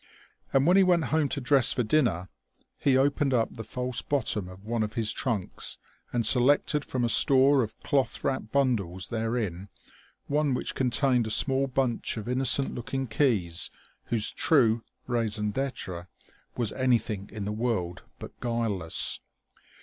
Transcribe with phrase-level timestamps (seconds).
[0.51, 2.27] And when he went home to dress for dinner,
[2.79, 5.77] he opened up the false bottom of one of his trunks
[6.11, 9.69] and selected from a store of cloth wrapped bundles therein
[10.25, 13.69] one which contained a small bunch of innocent looking keys
[14.05, 16.07] whose true raison d'être
[16.57, 19.19] was anything in the world but guileless.